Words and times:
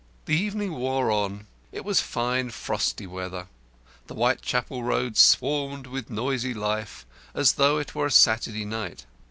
The 0.25 0.35
evening 0.35 0.71
wore 0.73 1.11
on. 1.11 1.45
It 1.71 1.85
was 1.85 2.01
fine 2.01 2.49
frosty 2.49 3.05
weather. 3.05 3.45
The 4.07 4.15
Whitechapel 4.15 4.81
Road 4.83 5.15
swarmed 5.15 5.85
with 5.85 6.09
noisy 6.09 6.55
life, 6.55 7.05
as 7.35 7.51
though 7.51 7.77
it 7.77 7.93
were 7.93 8.07
a 8.07 8.11
Saturday 8.11 8.65
night. 8.65 9.05